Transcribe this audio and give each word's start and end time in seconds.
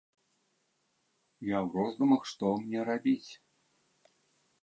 Я 1.49 1.57
ў 1.65 1.79
роздумах, 1.79 2.21
што 2.31 2.45
мне 2.63 2.79
рабіць. 2.89 3.31